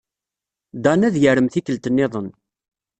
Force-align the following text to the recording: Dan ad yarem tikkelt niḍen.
Dan 0.83 1.01
ad 1.07 1.15
yarem 1.21 1.47
tikkelt 1.49 1.85
niḍen. 1.91 2.27